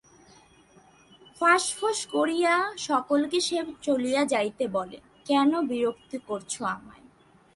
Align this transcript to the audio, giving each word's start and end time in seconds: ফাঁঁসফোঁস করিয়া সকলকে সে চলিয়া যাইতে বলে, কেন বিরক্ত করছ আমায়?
ফাঁঁসফোঁস 1.41 1.99
করিয়া 2.05 2.53
সকলকে 2.79 3.37
সে 3.41 3.57
চলিয়া 3.81 4.21
যাইতে 4.25 4.63
বলে, 4.67 4.97
কেন 5.25 5.51
বিরক্ত 5.69 6.11
করছ 6.27 6.53
আমায়? 6.75 7.05